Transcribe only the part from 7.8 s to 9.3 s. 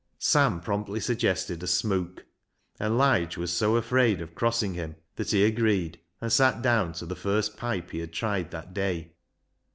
he had tried that day.